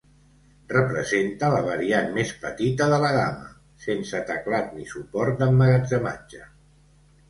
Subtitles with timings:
[0.71, 3.55] Representa la variant més petita de la gamma,
[3.87, 6.47] sense teclat ni suport d'emmagatzematge.